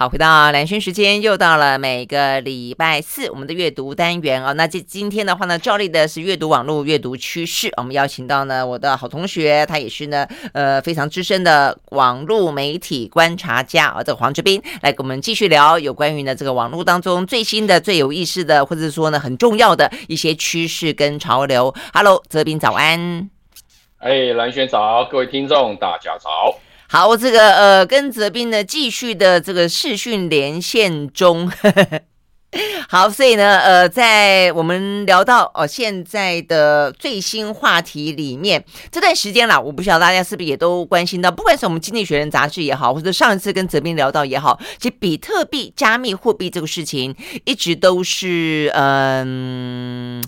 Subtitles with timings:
[0.00, 4.54] 好，回到兰萱时间，又到了每个礼拜四我们的阅读单元哦。
[4.54, 21.74] 那这今天的话呢，照例的是阅读网络阅读趋势，我们邀请到呢我的好同学，他也是呢呃非常资深的网络媒体观察家啊，这个黄哲斌来跟我们继续聊有关于呢这个网络当中最新的、最有意思的，或者是说呢很重要的一些趋势跟潮流。
[21.92, 23.28] Hello，哲斌早安。
[23.98, 26.58] 哎，兰萱早，各位听众大家早。
[26.92, 31.48] 好，这个呃，跟哲斌呢继续的这个视讯连线中，
[32.90, 50.20] 好，所以呢，呃，在我们聊到哦现在的最新话题里面，这段时间啦，我不晓得大家是不是也都关心到，不管是我们《经济学人》杂志也好，或者上一次跟哲斌聊到也好，其实比特币、加密货币这个事情一直都是嗯、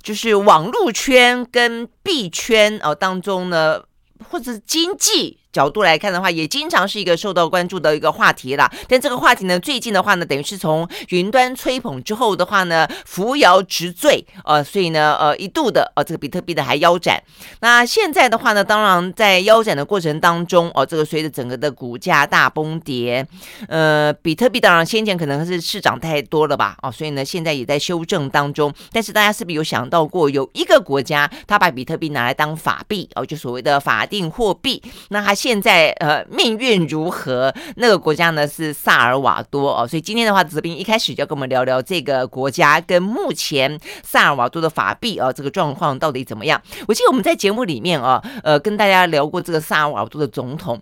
[0.00, 3.82] 就是网络圈跟币圈哦当中呢，
[4.30, 5.40] 或者是经济。
[5.54, 8.68] 角度来看的话，也经常是一个受到关注的一个话题啦。
[8.88, 17.22] 但这个话题呢，最近的话呢，等于是从云端吹捧之后的话呢，扶摇直坠，呃，所以呢，呃，一度的呃，这个比特币的还腰斩。
[17.60, 23.24] 那现在的话呢，当然在腰斩的过程当中，哦、这个随着整个的股价大崩跌，
[23.68, 28.74] 呃，比特币当然先前可能是市涨太多了吧，哦、所以呢，现在也在修正当中。
[28.90, 35.32] 但是大家是不是有想到过，有一个国家他把比特币拿来当法币，哦、就所谓的法定货币，那他。
[35.44, 37.54] 现在呃，命运如何？
[37.76, 46.58] 那个国家呢是萨尔瓦多哦，所以今天的话，子斌一开始就要跟我们聊聊这个国家跟目前萨尔瓦多的法币啊，这个状况到底怎么样？
[46.88, 50.80] 我记得我们在节目里面啊，呃，跟大家聊过这个萨尔瓦多的总统。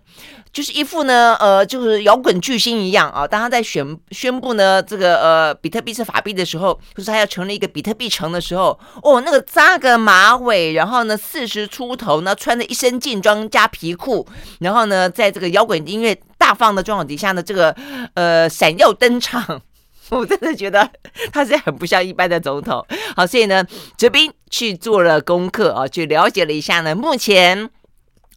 [0.53, 3.25] 就是一副呢，呃，就是摇滚巨星一样啊。
[3.25, 14.27] 当他在宣宣布呢，这个呃，比特币是法币的时候，就是他要成立一个比特币城的时候，哦，那个扎个马尾，然后呢，四十出头呢，穿着一身劲装加皮裤，
[14.59, 17.75] 然后呢，在这个摇滚音乐大放的状况底下呢，这个
[18.13, 19.61] 呃，闪耀登场，
[20.09, 20.89] 我真的觉得
[21.31, 22.85] 他是很不像一般的总统。
[23.15, 23.65] 好，所以呢，
[23.97, 27.69] 哲斌去做了功课啊，去了解了一下呢，目前。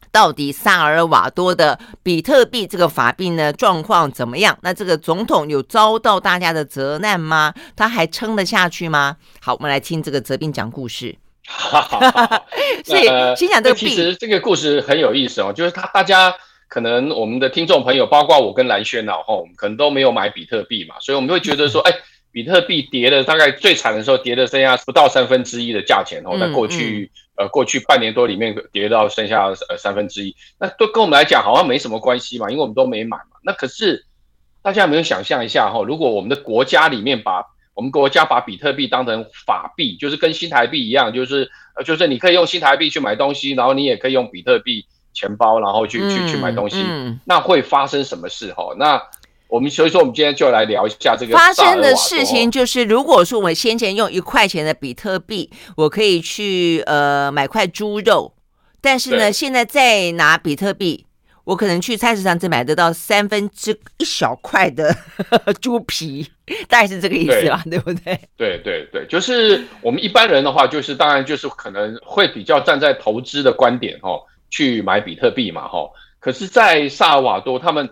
[0.09, 4.57] 到底萨尔瓦多的比特币这个法币呢，状况怎么样？
[4.61, 7.53] 那这个总统有遭到大家的责难吗？
[7.75, 9.17] 他还撑得下去吗？
[9.41, 11.15] 好，我们来听这个哲斌讲故事。
[12.85, 16.35] 所以 心想这个币，其实这个故事很有意思哦，就是他大家
[16.67, 21.91] 可能我们的听众朋友，包括我跟兰萱啊，哦，可能都没有买比特币嘛，所以我们会觉得说，哎。
[22.29, 26.37] 比特币跌了大概最惨的时候，跌了剩下不到三分之一的价钱哦。
[26.37, 33.39] 在过去呃过去半年多里面，跌到剩下呃三分之一，那都跟我们来讲好像没什么关系嘛，因为我们都没买嘛。
[33.43, 34.05] 那可是
[34.61, 35.81] 大家有没有想象一下哈？
[35.81, 37.43] 如果我们的国家里面把
[37.77, 44.83] 我们国家把比特币当成法币，就是跟新台币一样，就是呃就是你可以用新台币去买东西，然后你也可以用比特币
[45.13, 48.73] 钱包，然后去去去买东西，嗯那会发生什么事哈？
[48.79, 49.01] 那
[49.47, 52.51] 我们所以说，我们今天就来聊一下这个发生的事情。
[52.51, 58.33] 就是如果说我先前用一块钱的比特币，我可以去呃买块猪肉，
[58.81, 61.05] 但是呢，现在再拿比特币，
[61.47, 64.93] 我可能去菜市场只买得到三分之一小块的
[65.61, 66.29] 猪皮，
[66.67, 68.19] 大概是这个意思吧，对，对不对？
[68.35, 74.19] 对对对，就是我们一般人的话，就是当然就是可能会比较站在投资的观点哦，
[74.49, 75.89] 去买比特币嘛，哈。
[76.19, 77.89] 可是，在萨尔瓦多他们。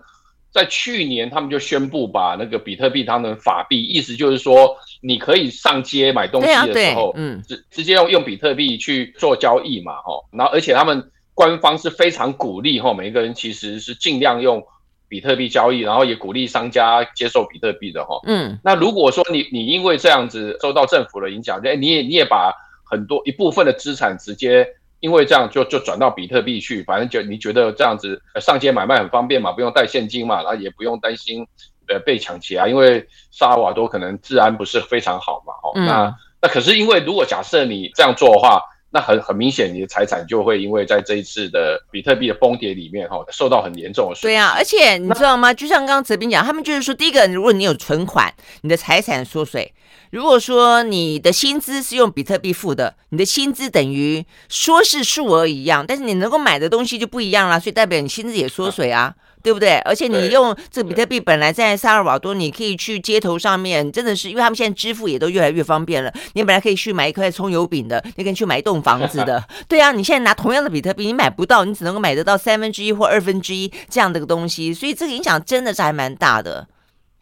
[0.51, 10.13] 在去年，他们就宣布把那个比特币当成法币，意思就是说，你可以上街买东西的时候，嗯，直直接用用比特币去做交易嘛，哈。
[10.31, 14.65] 然后，而且他们官方是非常鼓励哈，每一个人其实是尽量用
[15.07, 18.19] 比特币交易，然后也鼓励商家接受比特币的哈。
[18.25, 22.51] 嗯，那如果说你你因为这样子受到政府的影响，哎，你也你也把
[22.83, 24.67] 很多一部分的资产直接。
[25.01, 31.45] 因为这样就就转到比特币去，反正就你觉得这样子上街买卖很方便嘛，不用带现金嘛，然后也不用担心
[31.87, 38.59] 呃被抢劫啊，因为萨尔瓦多可能治安不是非常好嘛，哦，嗯、那那可是因为如果假设你这样做的话，
[38.91, 44.27] 那很很明显你的财产就会因为在这一次的比特币的崩跌里面哈、哦，受到很严重的损失。
[44.27, 45.53] 对啊，而且你知道吗？
[45.53, 49.73] 就像刚刚泽斌讲，他们就是说，第一个，如果你有存款，你的财产缩水。
[50.11, 59.77] 如果说你的薪资是用比特币付的，你的薪资等于说是数额一样，但是你能够买的东西就不一样了，所以代表你薪资也缩水啊，啊对不对？
[59.85, 66.11] 而且你用这个比特币本来在萨尔瓦多，你可以去街头上面，真的是因为他们现在支付也都越来越方便了。
[66.33, 76.67] 你本来可以去买一块葱油饼的，你可以去买一栋房子的， 对啊，你现在拿同样的比特币，你买不到，你只能够买得到三分之一或二分之一这样的个东西，所以这个影响真的是还蛮大的。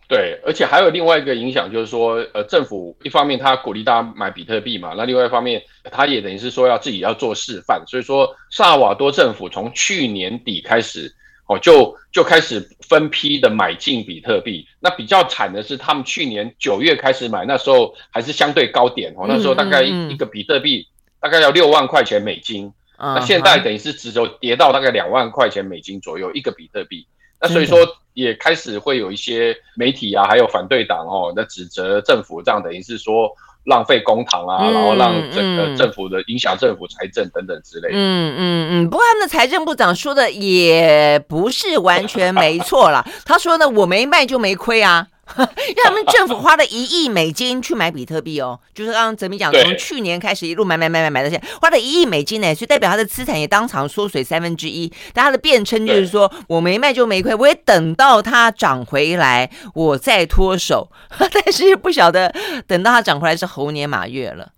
[0.07, 5.59] 对，而且还有另外一个影响，就是说，呃，政府一方面他鼓励大家买比特币嘛，那另外一方面，
[5.91, 7.83] 他也等于是说要自己要做示范。
[7.87, 11.11] 所以说，萨尔瓦多政府从去年底开始，
[11.48, 14.66] 哦，就就开始分批的买进比特币。
[14.80, 20.88] 那比较惨的是，他们去年九月开始买，那时候还是相对高点哦，那时候大概一一个比特币
[21.19, 22.72] 大概要六万块钱美金。
[22.98, 27.06] 那现在等于是只有跌到大概两万块钱美金左右一个比特币。
[27.42, 27.80] 那所以说
[28.13, 33.36] 也开始会有一些媒体啊，还有反对党哦，那指责政府这样，等于是说。
[33.65, 37.95] 浪费公堂啊，然后让整个政府的影响政府财政等等之类的。
[37.95, 38.89] 嗯嗯嗯。
[38.89, 43.06] 不过他们的财政部长说的也不是完全没错啦。
[43.25, 45.07] 他说呢，我没卖就没亏啊。
[45.37, 54.91] 因为他们政府花了一亿美金去买比特币哦，就是刚刚泽明讲，从去年开始一路买买买买买到现在，花了一亿美金呢，所以代表他的资产也当场缩水三分之一。
[55.13, 60.91] 但他的辩称就是说，我没卖就没亏，我也等到它涨回来，我再脱手。
[61.17, 62.35] 但是不晓得
[62.67, 64.51] 等到它涨回来是猴年马月了。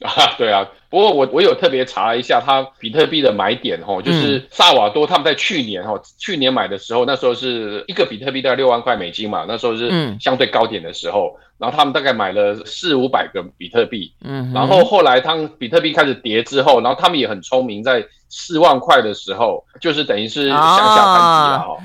[0.00, 9.90] 啊，对啊，不过我我有特别查了一下，它比特币的买点哈，就是萨瓦多他们在去年哈，去年买的时候，那时候是一个比特币大概六万块美金嘛，那时候是
[10.20, 21.76] 相对高点的时候，然后他们大概买了四五百个比特币，嗯，然后后来当比特币开始跌之后，然后他们也很聪明，在四万块的时候，就是等于是向下盘击了哈。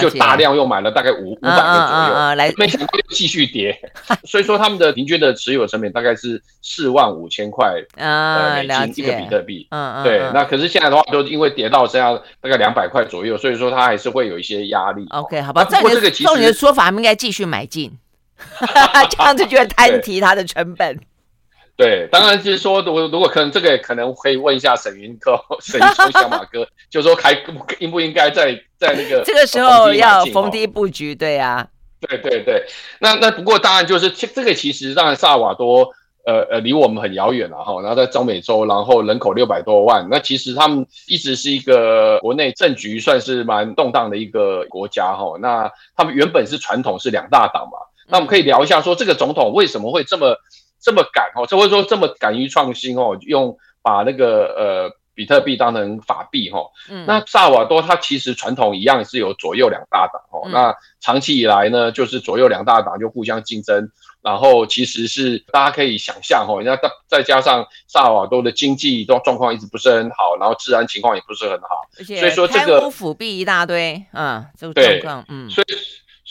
[0.00, 3.76] 就大量又买了大概五五百个左右，来，没想到又继续跌，
[4.24, 15.04] 所以说他们的平均的持有成本大概是四万五千块呃美金一个比特币，嗯嗯，对，那可是现在的话，就因为跌到剩下大概两百块左右，所以说它还是会有一些压力。
[15.10, 17.92] OK，好吧，照你的照你的说法，他们应该继续买进，
[19.10, 20.98] 这样子就会摊提它的成本。
[21.76, 27.32] 对，当然就是说，如如果可能，这个可能可以问一下沈云哥、 沈云科小马哥，就是说还
[27.80, 31.66] 应不应该在在那个这个时候要逢低布局，对呀，
[32.00, 32.64] 对对对。
[33.00, 35.90] 那那不过当然就是这个其实当然萨瓦多
[36.24, 45.36] 呃呃离我们很遥远了哈，然后在中美洲，然后人口六百多万，那其实他们一直是一个国内政局算是蛮动荡的一个国家哈。
[45.40, 47.78] 那他们原本是传统是两大党嘛，
[48.08, 50.36] 那我们可以聊一下说这个总统为什么会这么。
[50.84, 56.58] 这么敢哦，这会说这么敢于创新哦，用把那个呃比特币当成法币哈。
[56.90, 57.06] 嗯。
[57.06, 60.42] 那萨瓦多它其实传统一样是有左右两大党哦。
[60.44, 60.52] 嗯。
[60.52, 63.88] 那长期以来呢，就是左右两大党就互相竞争，
[64.20, 75.74] 然后其实是大家可以想象哦，那再再加上萨瓦多的经济状状况一直不是很好，然后治安情况也不是很好，所以说这个贪污腐弊一大堆，嗯，这个状况，嗯，所以。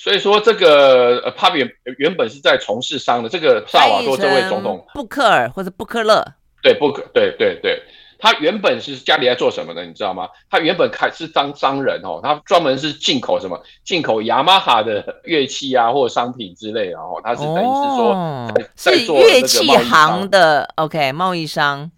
[0.04, 1.66] 所以说，这个呃，他原
[1.98, 3.30] 原本是在从事商的。
[3.30, 6.22] 这个萨瓦多这位总统，布克尔或者布克勒，
[6.62, 7.82] 对，布克，对对对，
[8.20, 10.28] 他原本是家里在做什么的，你知道吗？
[10.50, 17.22] 他原本开是当商人哦，他专门是进口什么，进口雅马哈的乐器啊，或者商品之类的哦。
[17.24, 21.90] 他是等于是说，哦、在做是乐器行的，OK，贸易商。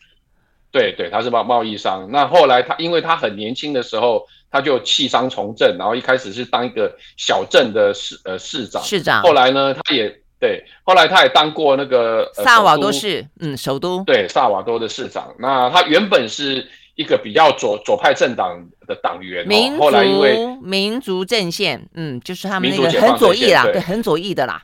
[0.69, 2.07] 对对，他是贸贸易商。
[2.11, 4.27] 那后来他因为他很年轻的时候。
[4.55, 9.21] 他就弃商从政，然后一开始是当一个小镇的市呃市长，市长。
[9.21, 10.07] 后来呢，他也
[10.39, 14.01] 对，后来他也当过那个萨瓦多市，嗯，首都。
[14.05, 15.35] 对，萨瓦多的市长。
[15.39, 16.65] 那他原本是
[16.95, 24.63] 一个比较左左派政党的党员，民族民族阵线，嗯，就是他们那个很左翼啦，对，很左翼的啦。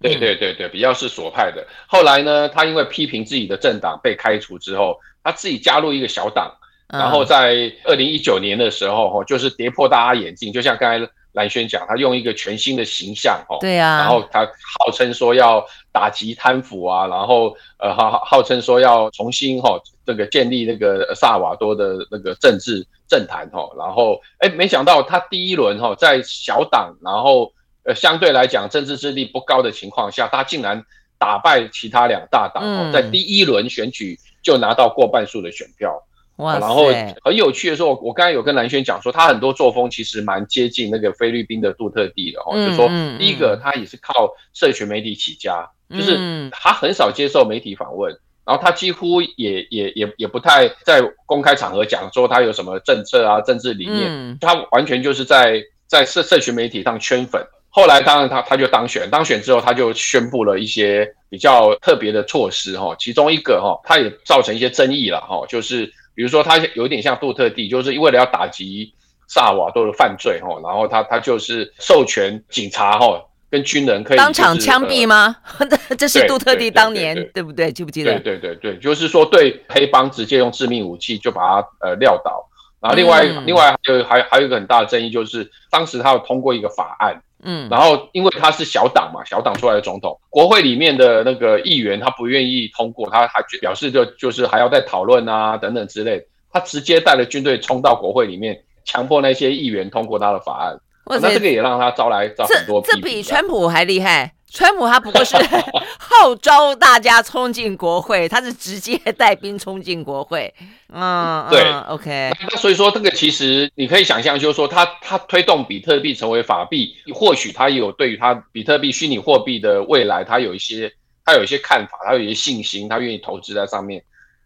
[0.00, 1.64] 对对对对，比较是左派的。
[1.86, 6.52] 后来呢，他因为批评自己的政党被开除之后，他自己加入一个小党。
[6.92, 27.52] 然后在二零一九年的时候，哈就是跌破大家眼镜，就像刚才蓝轩讲，他用一个全新的形象，对啊，然后他号称说要打击贪腐啊，然后呃号号称说要重新哈这个建立那个萨瓦多的那个政治政坛哈，然后哎没想到他第一轮哈在小党，然后
[27.84, 30.84] 呃相对来讲政治势力不高的情况下，他竟然
[31.18, 36.02] 打败其他两大党，在第一轮选举就拿到过半数的选票。
[36.40, 36.86] 哇，然后
[37.22, 48.10] 很有趣的是，我我刚才有跟兰萱讲说，他很多作风其实蛮接近那个菲律宾的杜特地的哦，就说第一个他也是靠社群媒体起家，就是他很少接受媒体访问，
[48.44, 57.44] 然后他几乎也也也也不太在公开场合讲说他有什么政策啊、政治理念，他完全就是在在社社群媒体上圈粉。
[57.68, 65.92] 后来当然他他就当选，当选之后他就宣布了一些比较特别的措施哈，其中一个哈，他也造成一些争议了哈，就是。
[66.14, 68.92] 比如说，他有点像杜特地，就是为了要打击
[69.28, 75.36] 萨瓦多的犯罪哈，然后他他就是授权警察哈跟军人可以、就是、当场枪毙吗？
[75.96, 77.70] 这是杜特地当年对不对？
[77.72, 78.18] 记不记得？
[78.20, 82.46] 对对对对，就是说对黑帮直接用致命武器就把他呃撂倒。
[82.80, 87.22] 然后另外、嗯、另外还有还还有一个很大的争议，就是当时他有通过一个法案。
[87.42, 96.22] 嗯，然后因为他是小党嘛，小党出来的总统，国会里面的那个议员他不愿意通过，他还表示就就是还要再讨论啊等等之类，
[96.52, 100.78] 他直接带了军队冲到国会里面，强迫那些议员通过他的法案。
[101.06, 102.82] 那这个也让他招来招很多。
[102.82, 104.34] 这这比川普还厉害。
[104.52, 105.36] 川普他不过是
[105.98, 110.52] 号召大家冲进国会，他是直接带兵冲进国会。
[110.92, 112.32] 嗯，对嗯，OK。
[112.50, 120.92] 那所以说，这个其实你可以想象，就是说他他推动比特币成为法币，或许他有对于他比特币虚拟货币的未来，他有一些
[121.24, 124.02] 他有一些看法，他有一些信心，他愿意投资在上面。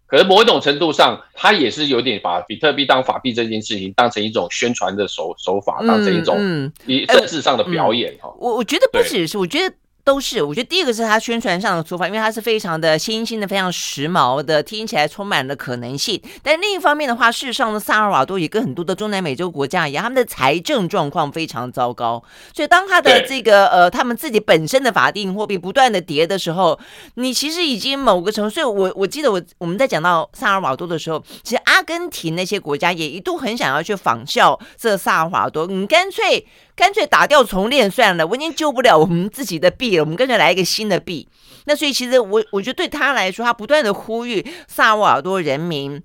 [0.07, 8.29] 可是某一种程度上，他也是有点把比特币当法币这件事情当成一种宣传的手手法，当成一种以政治上的表演哈。
[8.39, 9.75] 我我觉得不只是，我觉得。
[10.05, 16.21] 都是，我觉得第一个是他宣传上的做法，因为他是非常的新兴的、非常时髦的，听起来充满了可能性。
[16.43, 22.23] 但另一方面的话，事实上呢，萨尔瓦多也跟很多的中南美洲国家一样，他们的财政状况非常糟糕。
[22.55, 26.79] 所以当他的这个呃，他们自己本身的法定货币不断的跌的时候，
[27.15, 28.51] 你其实已经某个程度。
[28.51, 36.47] 所以我我记得我我们在讲到萨尔瓦多的时候，其实阿根廷那些国家也一度很想要去仿效这萨尔瓦多，你干脆。
[36.77, 41.29] 干脆打掉重练算了，我已经救不了我们自己的币了，我们跟着来一个新的币。
[41.67, 46.03] 那所以其实我我觉得对他来说，他不断的呼吁萨瓦多人民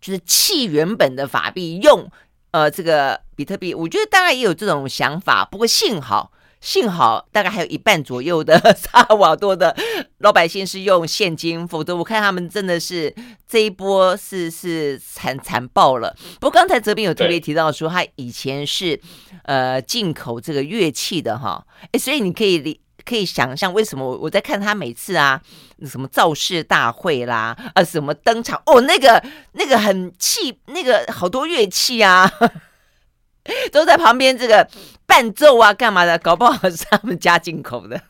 [0.00, 2.10] 就是弃原本的法币，用
[2.52, 3.74] 呃这个比特币。
[3.74, 6.32] 我觉得大概也有这种想法，不过幸好。
[6.60, 9.76] 幸好大概还有一半左右的 萨尔瓦多的
[10.20, 13.14] 老百姓是用现金，否则我看他们真的是
[13.46, 16.16] 这一波是是惨惨爆了。
[16.40, 18.98] 不过刚才泽斌有特别提到说，他以前是
[19.42, 25.40] 呃进口这个乐器的哈，哎，所以你可以理可以想象为什么我我在看他每次啊
[25.86, 32.30] 什么造势大会啦啊什么登场哦那个那个很气那个好多乐器啊。
[33.70, 34.66] 都在旁边这个
[35.04, 36.18] 伴奏啊，干嘛的？
[36.18, 38.00] 搞不好是他们家进口的。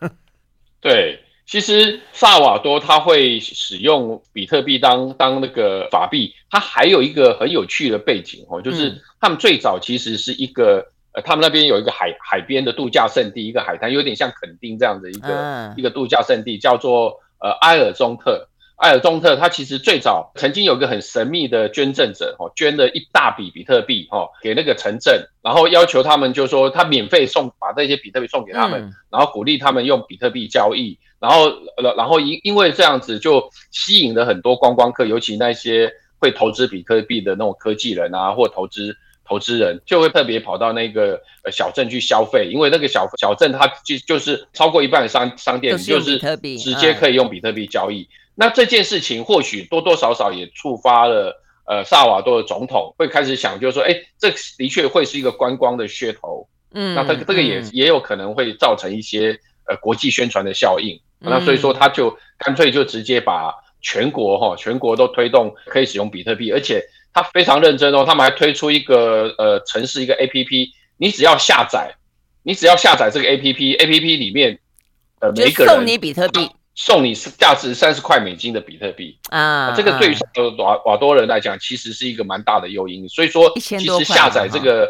[0.81, 18.49] 对，其实萨瓦多他会使用比特币当当那个法币，它还有一个很有趣的背景哦，就是他们最早其实是一个呃，他们那边有一个海海边的度假胜地，一个海滩，有点像垦丁这样的一个、嗯、一个度假胜地，叫做呃埃尔中特。
[18.79, 31.53] 埃尔中特，他其实最早曾经有个很神秘的捐赠者，哦，捐了一大笔比特币，哦，给那个城镇，然后要求他们就说他免费送，把这些比特币送给他们，嗯、然后鼓励他们用比特币交易，然后，
[31.97, 38.95] 然后因因为这样子就吸引了很多观光客，尤其那些会投资比特币的那种科技人啊，或投资
[39.25, 46.19] 投资人，就会特别跑到那个呃小镇去消费，因为那个小小镇它就就是超过一半的商商店就是
[46.59, 48.03] 直接可以用比特币交易。
[48.03, 54.29] 嗯那这件事情或许多多少少也触发了，呃，萨瓦多的总统会开始想，就是说，哎，这
[54.59, 59.39] 的确会是一个观光的噱头，嗯，那这个这个也也有可能会造成一些
[59.69, 66.83] 呃国际宣传的效应，那所以说他就干脆就直接把全国哈全国都推动可以使用比特币，而且
[67.15, 70.69] 他非常认真哦，他们还推出一个呃城市一个 APP，
[70.99, 71.95] 你只要下载，
[72.43, 74.59] 你只要下载这个 APP，APP 里面
[75.21, 76.51] 呃每个人送你比特币。
[76.77, 80.17] 送你价值三十块美金的比特币啊，这个对于
[80.59, 83.09] 瓦瓦多人来讲，其实是一个蛮大的诱因。
[83.09, 84.89] 所以说，其实下载这个，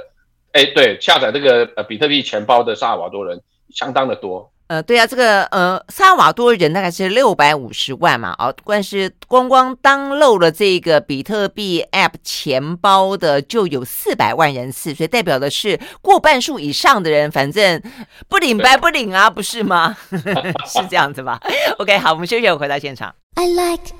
[0.52, 3.38] 哎，对，下载这个呃比特币钱包的萨尔瓦多人
[3.68, 4.50] 相当的多。
[4.66, 17.82] 呃，对啊，这个呃，萨尔瓦多人大概是六百五十万嘛，哦，但是光光 download 了这个比特币 App 钱包的就有四百万人次，所以代表的是过半数以上的人，反正
[18.28, 19.96] 不领白不领啊，不是吗？
[20.10, 21.38] 是这样子吧
[21.78, 23.14] ？OK，好，我们休息，我回到现场。
[23.36, 23.92] I like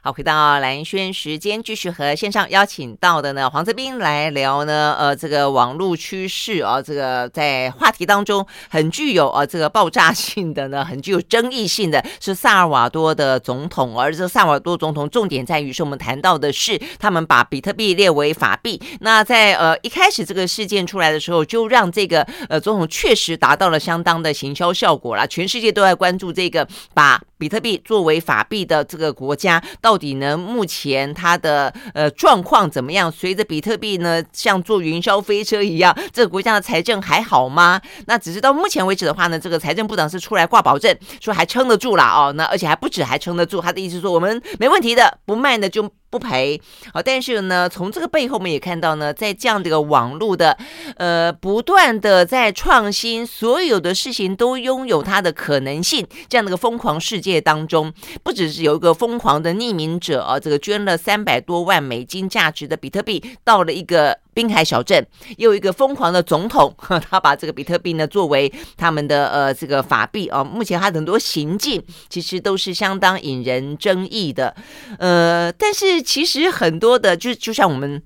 [0.00, 18.80] 好，回到蓝轩时间，继续和线上邀请到的呢黄泽斌来聊呢，呃，这个网络趋势啊，这个在话题当中很具有啊这个爆炸性的呢，很具有争议性的是萨尔瓦多的总统，而这萨尔瓦多总统重点在于是我们谈到的是他们把比特币列为法币。
[19.00, 29.98] 那在呃一开始这个事件出来的时候，就让这个呃总统确实达到了相当的行销效果了，全世界都在关注这个把比特币作为法币的这个国家到。
[29.98, 30.36] 底呢？
[30.36, 33.10] 目前它的呃状况怎么样？
[33.10, 37.80] 随着比特币呢，像坐云霄飞车一样，这个国家的财政还好吗？
[38.06, 42.32] 那只是到目前为止的话呢，这个财政部长是出来挂保证，说还撑得住了哦。
[42.36, 45.90] 那而且还不止还撑得住，他的意思说我们没问题的，不卖呢就。
[46.10, 46.60] 不赔
[46.92, 50.56] 好，但是呢，从这个背后我们也看到呢，在这样的一个网络的
[50.96, 56.06] 呃不断的在创新，所有的事情都拥有它的可能性。
[56.28, 64.18] 这样的一个疯狂世界当中，不只是有一个疯狂的匿名者啊，这个捐了三百多万美金价值的比特币到了一个。
[64.38, 65.04] 滨海小镇，
[65.36, 66.72] 又一个疯狂的总统，
[67.10, 70.44] 他把这个比特币呢作为他们的呃这个法币啊。
[70.44, 74.54] 目前他很多行径其实都是相当引人争议的，
[75.00, 78.00] 呃，但是其实很多的就就像我们。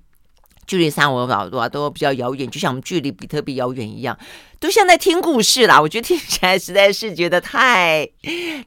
[0.65, 4.17] 距离萨瓦多都比较遥远，就像我们距离比特币遥远一样，
[4.61, 5.79] 都像在听故事啦。
[5.79, 8.09] 我觉得听起来实在是觉得太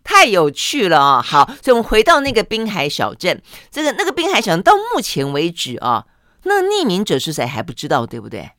[0.04, 1.22] 太有趣了啊！
[1.22, 3.42] 好，所以我们回到那个滨海小镇，
[3.72, 6.06] 这个那个滨海小镇到目前为止啊，
[6.46, 8.50] 那匿名者是谁还不知道，对不对？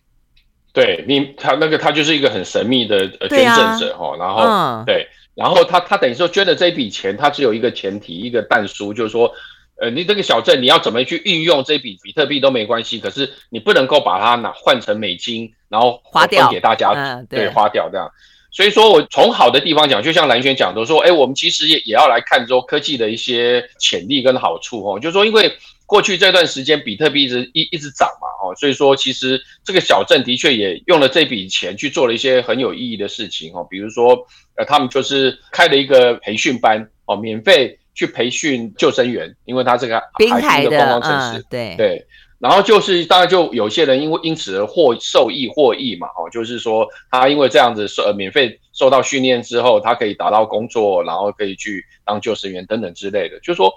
[0.72, 9.32] 对，你他那个他就是一个很神秘的捐赠者哈、啊，然后、嗯、对，然后他他等于说捐的这一笔钱，他只有一个前提，一个但书，就是说。
[9.78, 18.10] 呃，你这个小镇你要怎么去运用这笔比特币都没关系，可是你不能够把它拿换成美金，然后花掉给大家，嗯、对，花掉这样。
[18.50, 25.54] 所以说我从好的地方讲，就像蓝轩讲的说，哎，我们其实也也要来看说科技的一些潜力跟好处哦，就是说因为
[25.86, 34.26] 过去这段时间比特币一直一一直涨嘛，哦，所以说其实这个小镇的确也用了这笔钱去做了一些很有意义的事情哦，比如说
[34.56, 37.78] 呃，他们就是开了一个培训班哦，免费。
[37.98, 42.06] 去培训救生员，因为他这个滨海的观光城市，嗯、对对，
[42.38, 53.72] 然后就是当然就有些人因为因此而获受益获益嘛，哦，就是说他因为这样子受免费受到训练之后，他可以达到工作，然后可以去当救生员等等之类的，就是说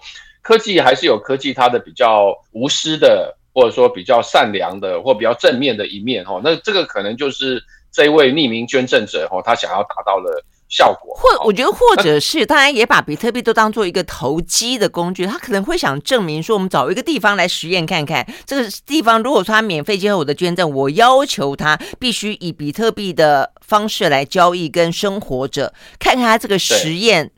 [0.50, 10.44] 科技还是有科技它的比较无私的，或者说比较善良的，或比较正面的一面，哦，那这个可能就是这一位匿名捐赠者，哦，他想要达到的。
[10.72, 27.32] 效果，或我觉得，或者是当然也把比特币都当做一个投机的工具，他可能会想证明说，我们找一个地方来实验看看，这个地方如果说他免费接受我的捐赠，我要求他必须以比特币的方式来交易跟生活着，看看他这个实验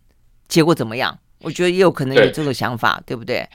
[0.50, 1.18] 结果怎么样。
[1.44, 3.48] 我觉得也有可能有这个想法，对，对不对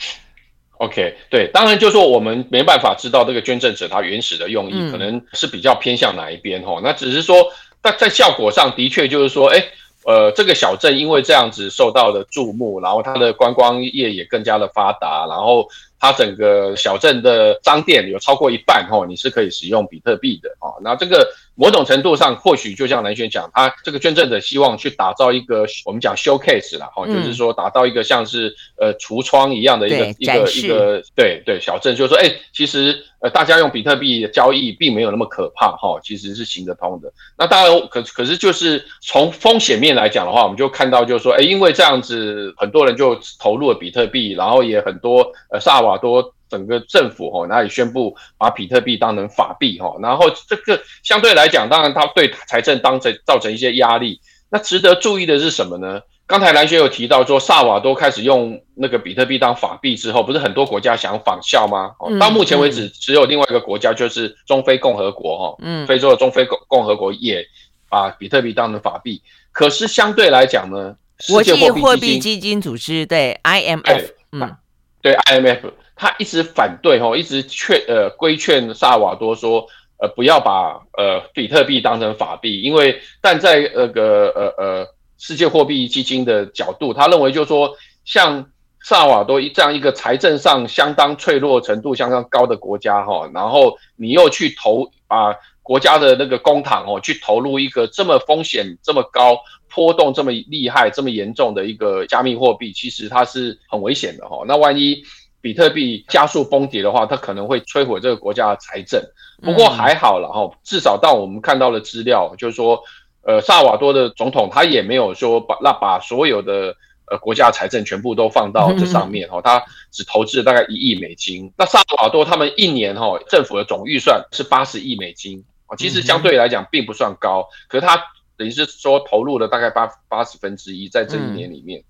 [0.79, 7.53] ？OK，对，当然就是说我们没办法知道这个捐赠者他原始的用意，嗯、可能是比较偏向哪一边哈，那只是说。
[7.83, 9.65] 但在效果上的确就是说，哎，
[10.05, 20.75] 呃，这个小镇因为这样子受到了注目，然后它的观光业也更加的发达，然后它整个小镇的商店有超过一半哦，你是可以使用比特币的哦。
[20.83, 33.05] 那这个某种程度上，或许就像南轩讲，他这个捐赠者希望去打造一个我们讲 showcase 啦，哦，就是说打造一个像是呃橱窗一样的一个一个一个对对小镇，就是说，哎，其实。
[33.31, 37.13] 大家用比特币交易并没有那么可怕哈，其实是行得通的。
[37.37, 54.21] 那当然，可可是就是从风险面来讲的话，我们就看到就是说，哎，因为这样子，很多人就投入了比特币，然后也很多呃萨瓦多整个政府哈，那也宣布把比特币当成法币哈，然后这个相对来讲，当然它对财政当成造成一些压力。
[54.51, 56.01] 那值得注意的是什么呢？
[56.27, 61.93] 刚才蓝学有提到说，萨瓦多开始用那个比特币当法币之后，不是很多国家想仿效吗？
[62.05, 67.47] 嗯、到目前为止，只有另外一个国家就是中非共和国，哈，嗯，非洲的中非共共和国也
[67.89, 69.23] 把比特币当成法币。
[69.53, 70.97] 可是相对来讲呢，
[71.29, 74.57] 国际货币基金组织对 IMF，对嗯，
[75.01, 79.65] 对 IMF，他一直反对，哈，一直劝呃规劝萨瓦多说，
[79.99, 84.87] 呃，不要把呃比特币当成法币，因为但在那个呃呃。
[85.19, 88.51] 世界货币基金的角度，他认为就是说，像
[88.83, 99.39] 萨瓦多这样一个财政上相当脆弱程度相当高的国家哈，然后你又去投把国家的那个公帑哦，去投入一个这么风险这么高、
[99.75, 104.45] 波动这么厉害、这么严重的一个加密货币，其实它是很危险的哈。
[104.47, 105.03] 那万一
[105.41, 109.03] 比特币加速崩跌的话，它可能会摧毁这个国家的财政。
[109.43, 112.83] 不过还好了哈，至少到我们看到的资料就是说。
[113.29, 116.77] 呃，萨瓦多的总统他也没有说把那把所有的
[117.11, 121.53] 呃国家财政全部都放到这上面哈，他只投资了大概一亿美金。
[121.59, 128.01] 那萨瓦多他们一年哈政府的总预算是八十亿美金啊，其实相对来讲并不算高，可是他
[128.37, 131.83] 等于是说投入了大概八八十分之一在这一年里面。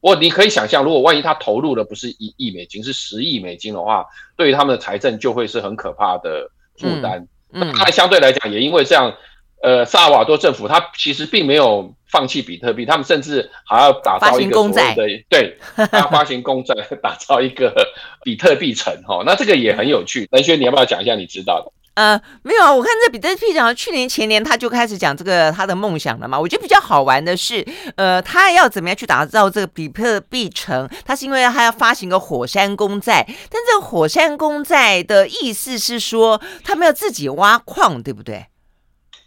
[0.00, 7.26] 我你可以想象，如果万一他投入的不是一亿美金，是十亿美金的话，对于他们的财政就会是很可怕的负担。
[7.50, 9.14] 那相对来讲也因为这样。
[9.62, 17.74] 呃，萨尔瓦多政府他其实并没有放弃比特币，他们甚至还要打造一个所谓的对，他要发行公债， 打造一个
[18.22, 19.22] 比特币城哈。
[19.24, 21.72] 那这个也很有趣，文轩你要不要讲一下你知道的？
[21.94, 26.38] 呃，没有啊，我看这比特币讲，去年前年他就开始讲这个他的梦想了嘛。
[26.38, 27.64] 我觉得比较好玩的是，
[27.96, 30.88] 呃，他要怎么样去打造这个比特币城？
[31.04, 38.46] 他是因为他要发行个火山公债，但这个火山公债的意思是说，他们要自己挖矿，对不对？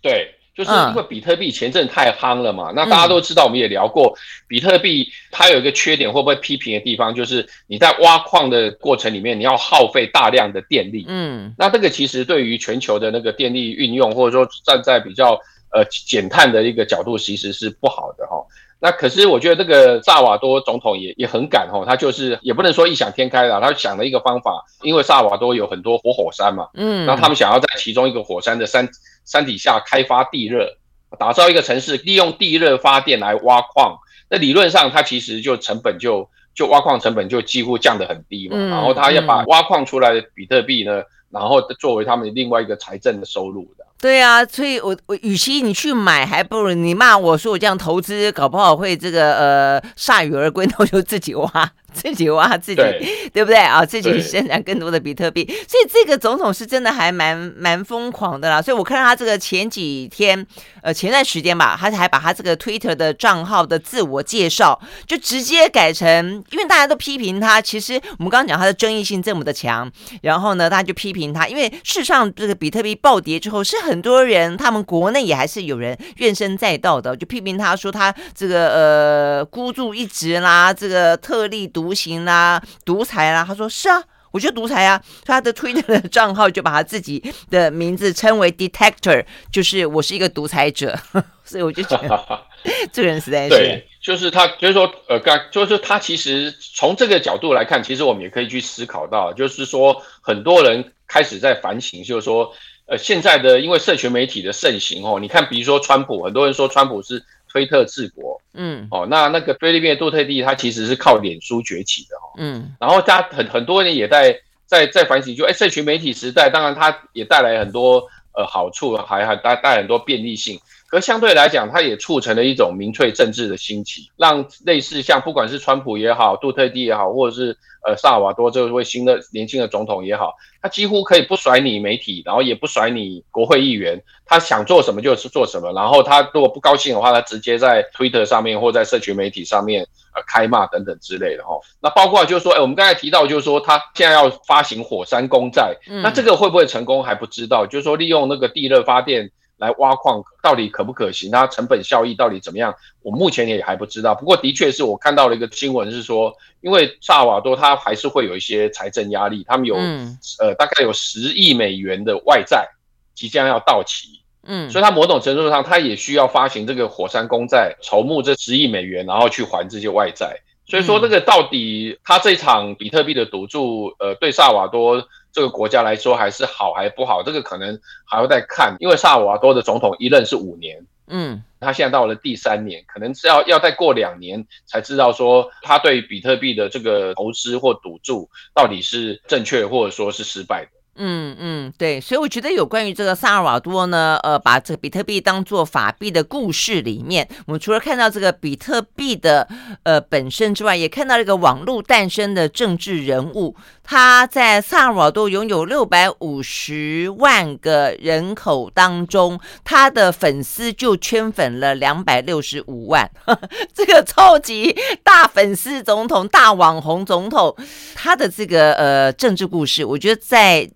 [0.02, 4.18] 对，就是因为比特币前阵太夯了嘛，那大家都知道，我们也聊过，
[4.48, 11.06] 比特币它有一个缺点，会不会批评的地方，就是你在挖矿的过程里面，你要耗费大量的电力。
[11.08, 15.40] 嗯，那这个其实对于全球的那个电力运用，或者说站在比较
[15.72, 18.44] 呃减碳的一个角度，其实是不好的哈。
[18.80, 28.90] 那可是我觉得这个萨瓦多总统也也很敢哦，他就是也不能说异想天开了，他想了一个方法，因为萨瓦多有很多活火，火山嘛，嗯，那他们想要在其中一个火山的山。
[29.28, 30.78] 山底下开发地热，
[31.20, 33.98] 打造一个城市，利用地热发电来挖矿。
[34.30, 38.56] 那理论上，它其实就成本就就挖矿成本就几乎降得很低嘛。
[38.58, 43.86] 嗯、然后他要把挖矿出来的比特币呢，嗯、然后作为他们另外一个财政的收入的。
[44.00, 51.50] 对啊，所以我我与其你去买，还不如你骂我说我这样投资，搞不好会这个呃铩羽而归，那我就自己挖。
[52.04, 53.84] 自己挖自己，对，对不对啊？
[53.84, 58.62] 自己生产更多的比特币，所以这个总统是真的还蛮蛮疯狂的啦。
[58.62, 60.46] 所以我看到他这个前几天，
[60.84, 81.87] 呃，前段时间吧，他还把他这个 Twitter 的账号的自我介绍就直接改成，因为大家都批评他，其实我们刚刚讲他的争议性这么的强，然后呢，他就批评他，因为事实上这个比特币暴跌之后，是很多人他们国内也还是有人怨声载道的，就批评他说他这个呃孤注一掷啦，这个特立独。
[81.88, 85.02] 独行啦，独裁啦，他说是啊，我觉得独裁啊。
[85.24, 91.00] 他的 Twitter 的账号就把他自己的名字称为 Detector，就是我是一个独裁者，
[91.46, 92.42] 所以我就觉得
[92.92, 102.52] 这个人实在是对，就是他，就是说，呃，刚就是他其实从这个角度来看，其实我们也可以去思考到，就是说很多人开始在反省，就是说，
[102.88, 107.24] 呃，现在的因为社群媒体的盛行哦，你看，比如说川普，很多人说川普是。
[107.50, 127.58] 推特治国，嗯，哦，那那个菲律宾的杜特地，他其实是靠脸书崛起的，哦，嗯，然后他很很多人也在在在反省，就哎，社群媒体时代，当然它也带来很多呃好处，还还带带很多便利性，可相对来讲，它也促成了一种民粹政治的兴起，让类似像不管是川普也好，杜特地也好，或者是。
[127.86, 135.72] 呃，萨尔瓦多这位新的年轻的总统也好，他几乎可以不甩你媒体，然后也不甩你国会议员，他想做什么就是做什么。
[135.72, 141.58] 然后他如果不高兴的话，他直接在推特上面或在社群媒体上面呃开骂等等之类的哈。
[141.80, 145.74] 那包括就是说，哎，我们刚才提到就是说，他现在要发行火山公债，
[146.04, 147.66] 那这个会不会成功还不知道。
[147.66, 149.32] 就是说，利用那个地热发电。
[149.58, 151.32] 来挖矿到底可不可行？
[151.32, 152.74] 它成本效益到底怎么样？
[153.02, 154.14] 我目前也还不知道。
[154.14, 162.68] 不过的确是我看到了一个新闻，是说，因为萨瓦多它还是会有一些财政压力，他们有、嗯、呃大概有十亿美元的外债
[163.16, 170.38] 即将要到期，嗯，所以它某种程度上它也需要发行这个火山公债，筹募这十亿美元，然后去还这些外债。
[170.68, 175.08] 所以说这个到底它这场比特币的赌注，呃，对萨瓦多。
[175.38, 190.72] 这个国家来说还是好还不好，这个可能还要再看，因为萨尔瓦多的总统一任是五年，嗯，他现在到了第三年，可能是要要再过两年才知道说他对比特币的这个投资或赌注到底是正确或者说是失败的。
[190.98, 199.48] 嗯嗯，对，所以我觉得有关于这个萨尔瓦多呢，呃，把这个比特币当做法币的故事里面，我们除了看到这个比特币的
[199.84, 203.56] 呃本身之外，也看到这个网络诞生的政治人物。
[203.84, 213.10] 他在萨尔瓦多拥有六百五十万个人口当中，他的粉丝就圈粉了两百六十五万，
[213.74, 217.56] 这个超级大粉丝总统、大网红总统，
[217.96, 220.70] 他的这个呃政治故事，我觉得在。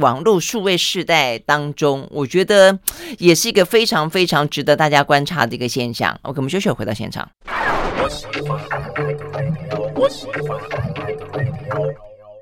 [0.00, 2.76] 网络数位时代当中，我觉得
[3.18, 6.18] 也是一个非常非常值得大家观察的一个现象。
[6.22, 7.28] OK，我们休息，回到现场。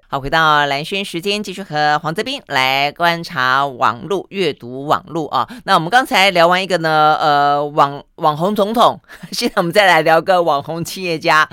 [0.09, 5.47] 好，回到蓝轩时间，继续和黄泽斌来观察网络、阅读网络啊。
[5.65, 8.99] 那我们刚才聊完一个呢，呃，网网红总统，
[9.31, 11.47] 现在我们再来聊个网红企业家。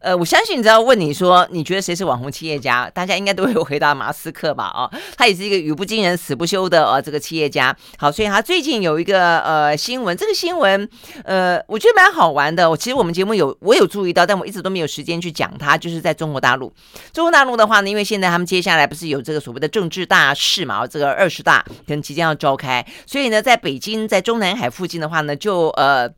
[0.00, 2.88] 呃，我相信你知道问你说，你觉得谁是网红企业家？
[2.90, 4.70] 大家应该都会回答马斯克吧？
[4.74, 7.76] 哦，他也是一个语不惊人死不休的呃这个企业家。
[7.98, 10.88] 好，所以他最近有一个呃新闻，这个新闻
[11.24, 12.68] 呃我觉得蛮好玩的。
[12.68, 15.76] 我其实我们节目有我有注意到，但我一直都没有时间去讲它。
[15.76, 16.72] 就是在中国大陆，
[17.12, 26.08] 中国大陆的话呢，因为现在他们接下来不是有这个所谓的政治大事嘛，这个二十大可能即将要召开，所以呢，在北京在中南海附近的话呢，就呃。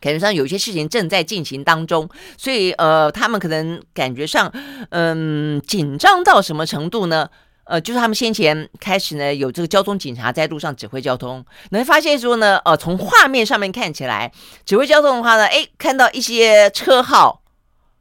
[0.00, 4.52] 感觉上有些事情正在进行当中，所以呃，他们可能感觉上，
[4.90, 7.28] 嗯，紧张到什么程度呢？
[7.64, 14.32] 呃，就是他们先前开始呢，有这个交通警察在路上指挥交通，能发现说呢，呃，从画面上面看起来，
[14.64, 17.42] 指挥交通的话呢，诶，看到一些车号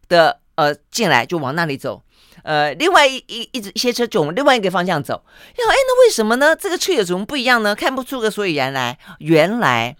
[0.08, 2.02] 的呃进来就往那里走。
[2.44, 5.16] 呃，另外一一一一些车就往另外一个方向走。
[5.58, 6.56] 要哎，那为什么呢？
[6.56, 7.76] 这个车有什么不一样呢？
[7.76, 8.98] 看不出个所以然来。
[9.20, 9.98] 原来。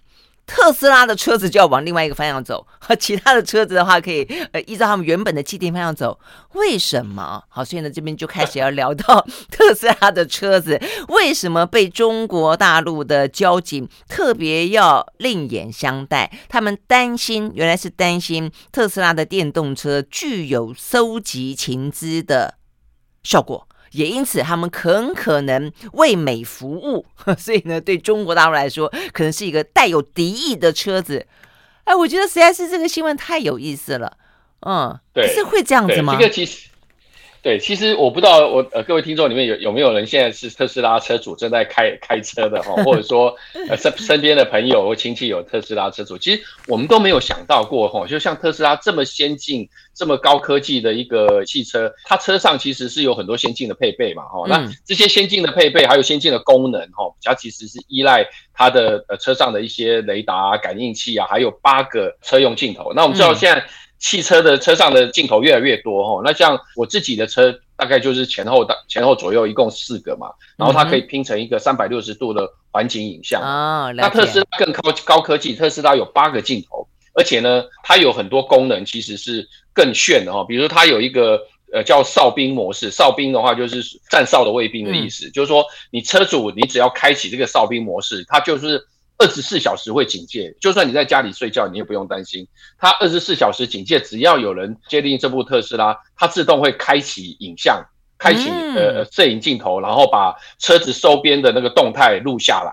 [0.48, 6.18] 特斯拉的车子就要往另外一个方向走，和其他的车子的话可以呃依照他们原本的既定方向走。
[6.54, 7.44] 为什么？
[7.48, 16.32] 好，所以呢这边就开始要聊到特斯拉的车子为什么被中国大陆的交警特别要另眼相待？
[16.48, 22.54] 他们担心，原来是担心特斯拉的电动车具有搜集情资的
[23.22, 23.68] 效果。
[23.92, 27.06] 也因此，他们很可能为美服务，
[27.38, 31.26] 所以呢，对中国大陆来说，可能是一个带有敌意的车子。
[31.84, 34.16] 哎，我觉得实在是这个新闻太有意思了。
[34.60, 36.16] 嗯，对，是会这样子吗？
[36.18, 36.67] 这个其实。
[37.48, 43.34] 对，其实我不知道我呃各位听众里面有有没有人现在是特斯拉车主正在开开车的哈，或者说
[43.70, 62.92] 呃身身边的朋友或亲戚有特斯拉车主，其实我们都没有想到过哈，就像特斯拉这么先进、这么高科技的一个汽车，它车上其实是有很多先进的配备嘛哈，那这些先进的配备还有先进的功能哈，它其实是依赖它的呃车上的一些雷达啊、感应器啊，还有八个车用镜头。
[62.94, 63.64] 那我们知道现在。
[63.98, 73.42] 汽车的车上的镜头越来越多哈，那像我自己的车大概就是前后大前后左右一共四个嘛，然后它可以拼成一个三百六十度的环景影像。
[73.42, 81.40] 哦，那特斯拉更高高科技，特斯拉有八个镜头，而且呢，它有很多功能其实是更炫的哈，比如说它有一个
[81.72, 88.86] 呃叫哨兵模式，哨兵的话就是站哨的卫兵的意思，嗯、就是说你车主你只要开启这个哨兵模式，它就是。
[89.18, 92.46] 二十四小时会警戒，就算你在家里睡觉，你也不用担心。
[92.78, 97.84] 它二十四小时警戒，只要有人接近这部特斯拉，它自动会开启影像，
[98.16, 102.72] 开启呃摄影镜头，然后把车子周边的那个动态录下来。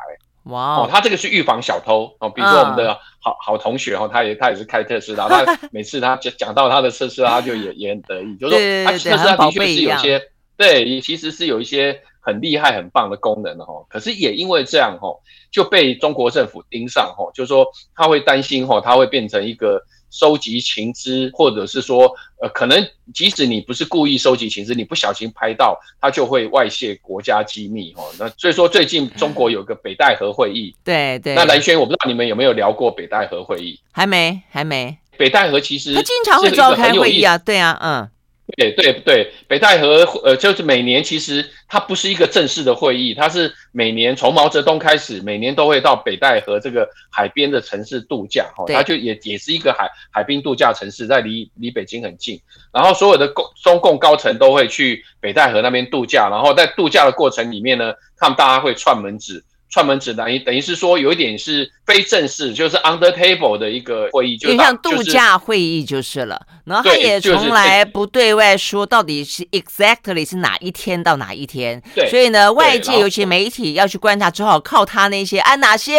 [0.51, 2.29] 哇 Wow 哦，它这个是预防小偷哦。
[2.29, 10.21] 比如说我们的好好同学哦，他也他也是开特斯拉， 他每次他讲讲到他的特斯拉，他就也也很得意，就是说他特斯拉的确是有些
[10.55, 11.99] 对，其实是有一些。
[12.25, 15.19] 很厉害、很棒的功能哦，可是也因为这样哦，
[15.51, 22.11] 就被中国政府盯上哦，就是说他会担心哦，他会变成一个收集情资，或者是说
[22.41, 22.83] 呃，可能
[23.13, 28.03] 即使你不是故意收集情资，你不小心拍到，他就会外泄国家机密哦。
[28.17, 31.35] 那所以说最近中国有个北戴河会议，对对。
[31.35, 33.79] 那蓝轩，我不知道你们有没有聊过北戴河会议？
[33.91, 34.97] 还没，还没。
[35.17, 38.09] 北戴河其实他经常会召开会议啊，对啊，嗯。
[38.57, 52.39] 对对对，北戴河呃，就是每年其实它不是一个正式的会议，它是每年从毛泽东开始，每年都会到北戴河这个海边的城市度假哈，它就也也是一个海海滨度假城市，在离离北京很近，
[52.71, 59.43] 然后所有的共中共高层都会去北戴河那边度假，然后在度假的过程里面呢，他们大家会串门子。
[59.69, 66.41] 串门指南，也等于是说有一点是非正式，就是 under table 的一个会议，就像度假会议就是了。
[66.63, 71.81] 然后他也从来不对外说到底是 exactly 是哪一天到哪一天。
[71.93, 75.93] 对，所以呢，外界尤其媒体要去观察，只好靠他那些啊哪些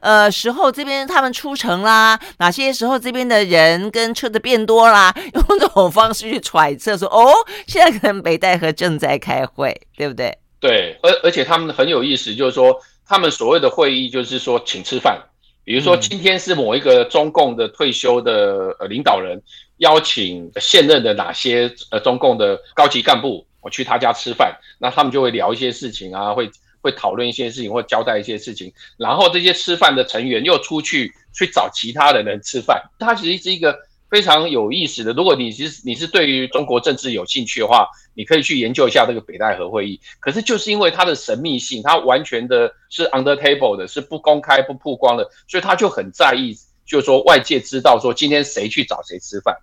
[0.00, 7.32] 呃时候这边他们出城啦，哪些时候这边的人跟车子变多啦， 用这种方式去揣测说哦，
[7.66, 10.36] 现在可能北戴河正在开会，对不对？
[10.58, 12.80] 对，而而且他们很有意思，就是说。
[13.08, 15.18] 他们所谓的会议就是说请吃饭，
[15.64, 19.42] 比如说今天是某一个中共的退休的呃领导人
[19.78, 26.50] 邀请现任的哪些呃中共的高级干部，我去他家吃饭，那他们就会聊一些事情啊，会
[26.82, 33.87] 会讨论一些事情或交代一些事情，然后这些吃饭的成员又出去去找其他的人吃饭，他其实是一个。
[34.10, 40.00] 非常有意思的，如果你其实你是对于中国政治有兴趣的话，你可以去研究一下这个北戴河会议。
[40.18, 49.54] 可是就是因为它的神秘性，它完全的是 under table 的，是不公开不曝光的，所以他就很在意，就是说外界知道说今天谁去找谁吃饭，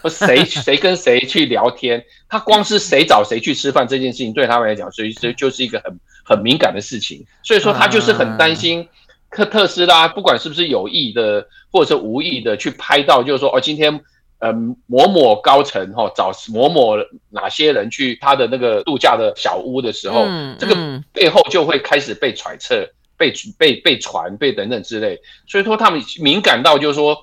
[0.00, 7.26] 或谁 谁跟谁去聊天，他光是谁找谁去吃饭这件事情对他们来讲，所以这就是一个很很敏感的事情。
[7.42, 8.88] 所以说他就是很担心。
[9.34, 14.00] 特特斯拉不管是不是有意的，或者是无意的去拍到，就是说哦，今天
[14.38, 14.52] 呃
[14.86, 16.96] 某某高层哈、哦、找某某
[17.30, 25.18] 哪些人去他的那个度假的小屋的时候，嗯嗯、这个背后就会开始被揣测、被被被传、被等等之类。
[25.46, 27.16] 所以说他们敏感到就是说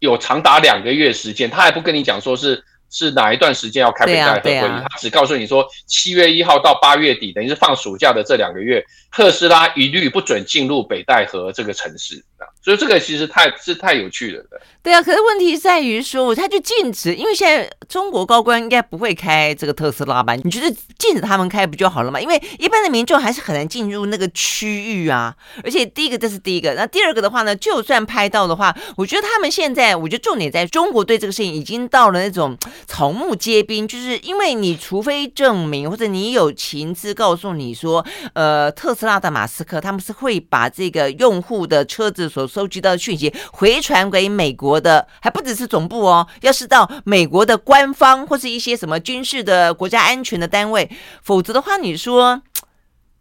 [0.00, 2.64] 有长达两个月时间，他还不跟你讲说是。
[2.90, 4.58] 是哪一段时间要开北戴河会议？
[4.58, 12.24] 啊啊、他只告诉你说，七月一号到八月底，等于是放暑假的这两个月，特斯拉一律不准进入北戴河这个城市。
[12.62, 14.60] 所以这个其实太是太有趣了的。
[14.82, 20.34] 对啊，可是问题在于说，他就禁止，因为现在中国高官应该不会开这个特斯拉吧？
[20.34, 20.68] 你觉得
[20.98, 22.20] 禁止他们开不就好了吗？
[22.20, 25.34] 因为一般的民众还是很难进入那个区域啊。
[25.64, 44.76] 而且第一个这是第一个，那第二个的话呢，就算拍到的话，我觉得他们现在，我觉得重点在中国对这个事情已经到了那种草木皆兵，就是因为你除非证明或者你有情资告诉你说，呃，特斯拉的马斯克他们是会把这个用户的车子所收集到的讯息回传给美国。
[44.80, 50.90] 的还不只是总部哦，要是到美国的官方或是一些什么军事的国家安全的单位，
[51.22, 52.42] 否则的话，你说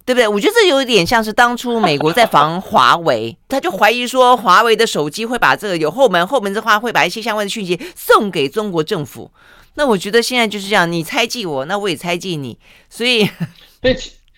[0.05, 0.27] 对不对？
[0.27, 9.31] 我觉得这有点像是当初美国在防华为，他就怀疑说华为的手机会把这个有后门，后门的话会把一些相关的讯息送给中国政府。
[9.75, 12.57] 那我觉得现在就是这样，你猜忌我，那我也猜忌你，
[12.89, 13.29] 所以
[13.81, 13.95] 这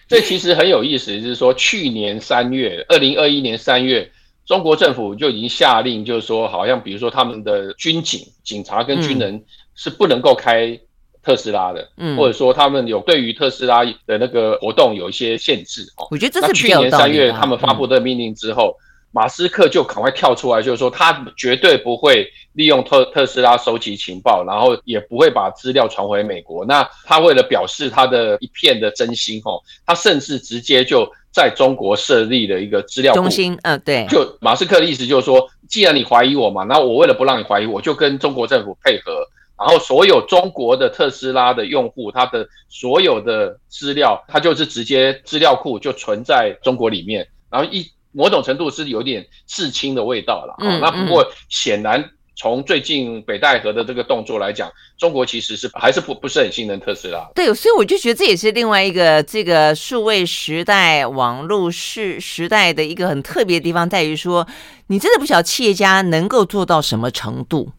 [0.08, 4.12] 这其实很有意思，就是说去年三月，二零二一年三月。
[4.48, 9.44] 中国政府就已经下令，就是说，好像比如说他们的军警、警察跟军人
[9.76, 10.80] 是不能够开
[11.22, 16.08] 特斯拉的，嗯，或者说他们有对于特斯拉的那个活动有一些限制哦。
[16.10, 18.74] 我觉得这是去年三月他们发布的命令之后，
[19.12, 26.64] 马斯克就赶快跳出来，就是说他绝对不会利用特特斯拉收集情报，然后也不会把资料传回美国。
[26.64, 31.12] 那他为了表示他的一片的真心哦，他甚至直接就。
[31.38, 39.24] 在中国设立的一个资料中心，嗯，对，就马斯克的意思就是说，既然你怀疑我嘛，那我为了不让你怀疑，我就跟中国政府配合，
[39.56, 52.04] 然后所有中国的特斯拉的用户，他的所有的资料，他就是直接资料库就存在中国里面，然后一某种程度是有点刺青的味道了，嗯，那不过显然。
[52.40, 57.28] 从最近北戴河的这个动作来讲，中国其实是还是不不是很信任特斯拉。
[57.34, 64.48] 对，所以我就觉得这也是另外一个这个数位时代、网络时时代的一个很特别的地方，在于说，
[64.88, 67.72] 你真的不晓得企业家能够做到什么程度，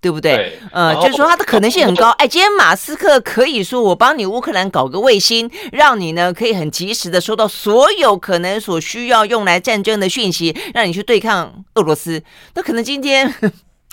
[0.00, 0.36] 对不对？
[0.36, 2.10] 对呃，就是说它的可能性很高。
[2.10, 12.22] 哎，今天马斯克可以说，我帮你乌克兰搞个卫星，让你呢可以很及时的收到所有可能所需要用来战争的讯息，让你去对抗俄罗斯。
[12.54, 13.34] 那可能今天。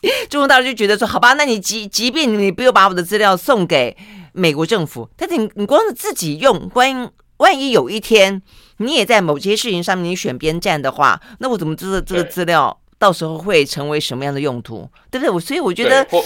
[0.29, 3.95] 中国大陆就觉得说，好吧，那你即即便你不用把我的资料送给
[4.33, 8.41] 美国政府，但是你你光是自己用，万万一有一天
[8.77, 15.29] 你也在某些事情上面你选边站的话，那我怎么知道这个资料到时候会成为什么样的用途，对不对？
[15.33, 16.23] 我所以我觉得，或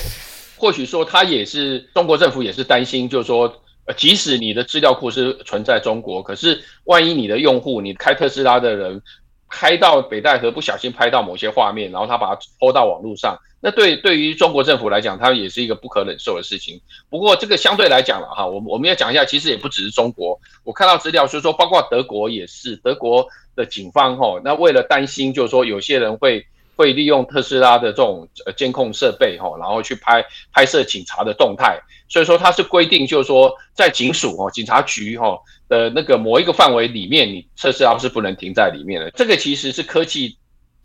[0.58, 9.02] 或许说他也是中国政府也是担心，就是说，呃，即使你的资料库是存在中国，可是万一你的用户，你开特斯拉的人
[9.50, 13.38] 拍到北戴河不小心拍到某些画面，然后他把它拖到网络上。
[13.62, 16.80] 那对对于中国政府来讲，它也是一个不可忍受的事情。
[17.10, 20.40] 不过这个相对来讲了哈，我们我们要讲一下，其实也不只是中国。
[20.64, 26.46] 我看到资料就是说，包括德国也是，德国的警方哈，那为了担心就是说有些人会
[26.80, 35.38] 会利用特斯拉的这种监控设备哈，然后去拍拍摄警察的动态，所以说它是规定就是说在警署哦，警察局哈
[35.68, 39.12] 的那个某一个范围里面，你特斯拉是不能停在里面的。
[39.12, 40.38] 这个其实是科技。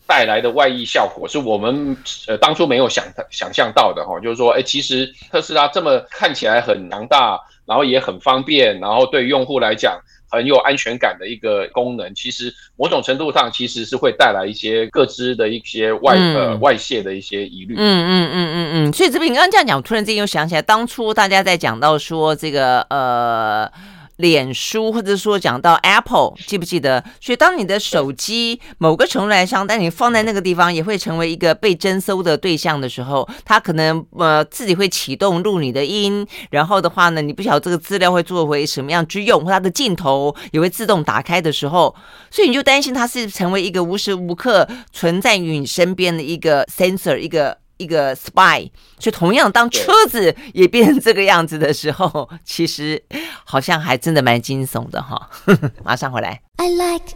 [0.07, 1.97] 带来的外溢效果是我们
[2.29, 9.99] 呃当初没有想想象到的哈，就是说，哎，其实特斯拉这么看起来很强大，然后也很方便，然后对用户来讲
[10.35, 17.75] 很有安全感的一个功能，其实某种程度上其实是会带来一些各自的一些外呃外泄的一些疑虑。
[17.77, 23.71] 嗯嗯嗯嗯嗯，所以这边你刚刚这样讲，我突然之间又想起来，当初大家在讲到说这个呃。
[24.17, 27.03] 脸书，或者说讲到 Apple，记不记得？
[27.21, 41.95] 所以当你的手机某个程度来上，但你放在那个地方，也会成为一个被侦搜的对象的时候，它可能呃自己会启动录你的音，然后的话呢，你不晓得这个资料会作为什么样之用，或它的镜头也会自动打开的时候，
[42.31, 47.64] 所以你就担心它是成为一个无时无刻存在于你身边的一个 sensor，一个。
[47.77, 53.03] 一个 spy，就同样当车子也变成这个样子的时候， 其实
[53.45, 55.29] 好像还真的蛮惊悚的哈。
[55.85, 56.41] 马上回来。
[56.57, 57.15] I like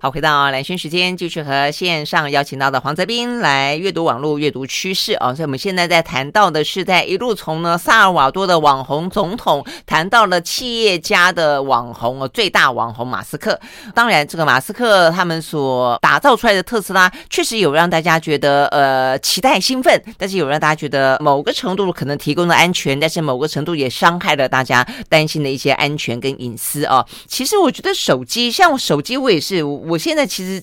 [0.00, 5.34] 好，回到蓝轩时间，继续和线上邀请到的黄泽斌来阅读网络、阅读趋势啊。
[5.34, 13.58] 所以我们现在在谈到的是，在一路从呢萨尔瓦多的网红总统，谈到了企业家的网红哦，最大网红马斯克。
[13.92, 27.04] 当然，这个马斯克他们所打造出来的特斯拉，确实有让大家觉得呃期待兴奋，但是有让大家觉得某个程度可能提供了安全，但是某个程度也伤害了大家担心的一些安全跟隐私啊。
[27.26, 29.58] 其实我觉得手机，像手机，我也是。
[29.88, 30.62] 我现在其实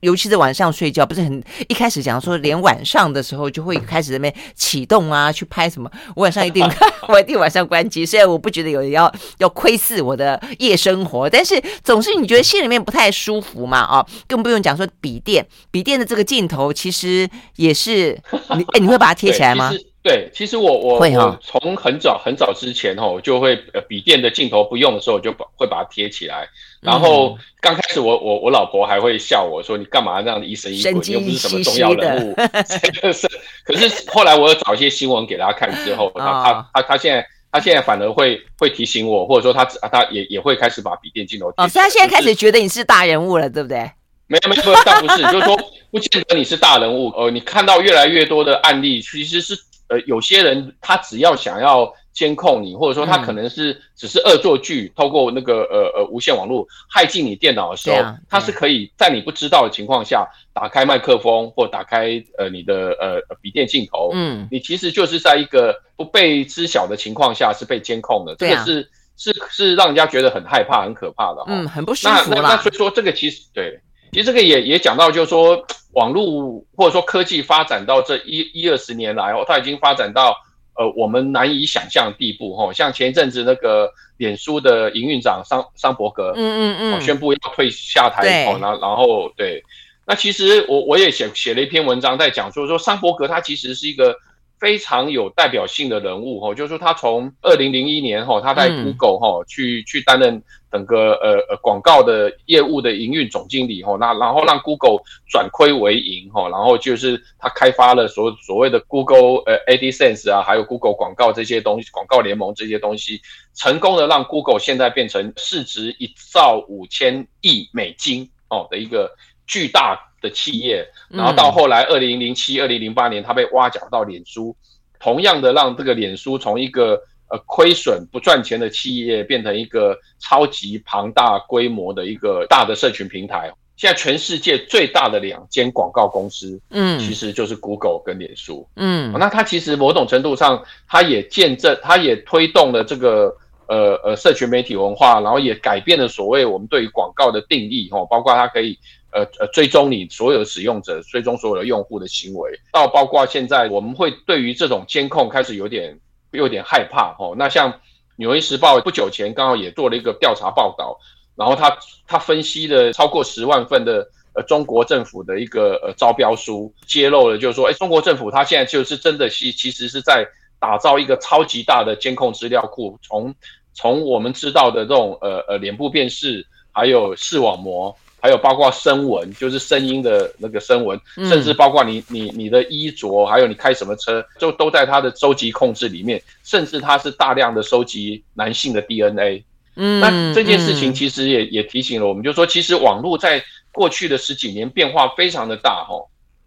[0.00, 5.90] 尤其是晚上睡觉，不是很一开始讲说，连晚上的时候就会开始在那边启动啊，去拍什么？
[6.16, 6.66] 我晚上一定
[7.08, 18.18] 我一定晚上关机，虽然我不觉得有人要要窥视我的夜生活，但是总是你觉得心里面不太舒服嘛啊，更不用讲说笔电，笔电的这个镜头其实也是
[18.56, 19.72] 你哎，你会把它贴起来吗？
[20.02, 26.48] 对，其实我我我从很早很早之前哈，我就会呃笔电的镜头不用的时候，我就把会把它贴起来。
[26.80, 32.34] 然后刚开始我我我老婆还会笑我说，你干嘛这样疑神疑鬼，又不是什么重要人物。
[33.12, 33.28] 是，
[33.62, 41.62] 可是后来我又找一些新闻给他看之后，他他他他现在他现在反而会会提醒我，或者说他他也也会开始把笔电镜头贴。
[41.62, 43.80] 哦，所以他现在开始觉得你是大人物了，对不对？
[44.28, 45.54] 没有没有，倒不是，就是说
[45.90, 47.10] 不见得你是大人物。
[47.10, 49.54] 呃，你看到越来越多的案例，其实是。
[49.90, 73.80] 呃，有些人他只要想要监控你，或者说他可能是只是恶作剧，嗯、透过那个呃呃无线网络害进你电脑的时候，啊、他是可以在你不知道的情况下打开麦克风或打开呃你的呃笔电镜头，嗯，你其实就是在一个不被知晓的情况下是被监控的，这个是是是让人家觉得很害怕、很可怕的，嗯，很不舒服那那，那所以说这个其实对，
[74.12, 75.64] 其实这个也也讲到就是说。
[75.94, 80.36] 网络或者说科技发展到这一一二十年来哦，它已经发展到
[80.74, 82.72] 呃我们难以想象的地步哦。
[82.72, 89.60] 像前一阵子那个脸书的营运长桑桑伯格，嗯嗯嗯，宣布要退下台哦，然然后对，
[90.06, 94.16] 那其实我我也写写了一篇文章在讲说说桑伯格他其实是一个。
[94.60, 104.98] 非常有代表性的人物哈，就是说他从二零零一年哈，他在 Google 哈去去担任整个呃呃广告的业务的营运总经理哈，那然后让 Google
[105.30, 113.22] 转亏为盈哈，然后就是他开发了所所谓的 Google 呃 AdSense 啊，还有 Google 广告这些东西，广告联盟这些东西，
[113.54, 119.10] 成功的让 Google 现在变成市值一兆五千亿美金哦的一个
[119.46, 120.09] 巨大。
[120.20, 124.54] 的企业，然后到后来，二零零七、二零零八年，他被挖角到脸书，
[124.98, 127.00] 同样的让这个脸书从一个
[127.30, 133.50] 呃亏损不赚钱的企业，变成一个超级庞大规模的一个大的社群平台。
[133.76, 143.34] 现在全世界最大的两间广告公司，嗯，其实就是 Google 跟脸书，嗯，那它其实某种程度上，它也见证，它也推动了这个
[143.68, 148.78] 呃呃社群媒体文化，然后也改变了所谓我们对于广告的定义，哦，包括它可以。
[149.12, 155.98] 呃呃，追踪你所有使用者，追踪所有的用户的行为，到包括现在我们会对于这种监控开始有点
[156.30, 157.34] 有点害怕哦。
[157.36, 157.72] 那像
[158.16, 160.98] 《纽约时报》不久前刚好也做了一个调查报道，
[161.36, 170.26] 然后他他分析了超过十万份的呃中国政府的一个呃招标书，揭露了就是说，哎，中国政府他现在就是真的是其实是在
[170.58, 173.34] 打造一个超级大的监控资料库，从
[173.74, 177.96] 从我们知道的这种呃呃脸部辨识，还有视网膜。
[178.22, 186.22] 还有包括声纹，就是声音的那个声纹，甚至包括你你你的衣着，还有你开什么车，就都在他的收集控制里面。
[186.42, 189.42] 甚至他是大量的收集男性的 DNA。
[189.76, 193.42] 嗯，那这件事情其实也也提醒了我们，就是说，其实网络在
[193.72, 195.94] 过去的十几年变化非常的大哈。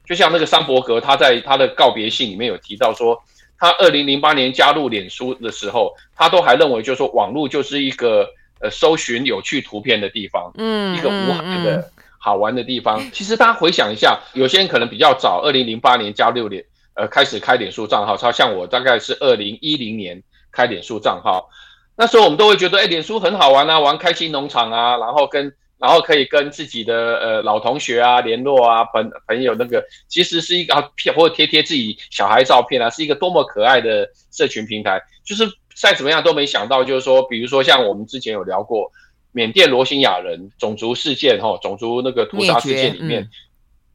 [0.06, 3.18] 就像那个桑伯格，他在他的告别信里面有提到说，
[3.58, 8.28] 他二零零八年加入脸书的时候，他都还认为就是说网络就是一个。
[8.64, 12.98] 呃，搜寻有趣图片的地方，嗯，一个无害的好玩的地方。
[13.12, 21.50] 其实大家回想一下，有些人可能比较早，二零零八年加六年，呃，开始开脸书账号，超像我大概是二零一零年开脸书账号。
[21.98, 35.44] 那时候我们都会觉得，哎，脸书很好玩啊，玩开心农场啊，然后跟然后可以跟自己的呃老同学啊联络啊，朋朋友那个，其实是一个片或者贴贴自己小孩照片啊，是一个多么可爱的社群平台，就是。
[35.76, 38.92] 再怎么样都没想到，就是说，比如说像我们之前有聊过
[39.32, 43.30] 缅甸罗兴亚人种族事件，哈，种族那个屠杀事件里面，